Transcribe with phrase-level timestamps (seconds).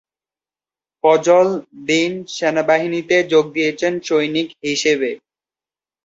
[1.03, 1.47] ফজল
[1.85, 5.09] দ্বীন সেনাবাহিনীতে যোগ দিয়েছেন সৈনিক হিসেবে।